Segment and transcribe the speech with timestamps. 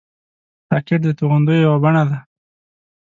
[0.71, 2.17] راکټ د توغندیو یوه بڼه ده